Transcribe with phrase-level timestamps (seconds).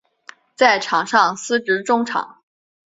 [0.55, 2.41] 在场上司职中场。